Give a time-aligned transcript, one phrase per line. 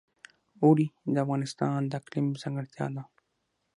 [0.63, 3.03] اوړي د افغانستان د اقلیم ځانګړتیا ده.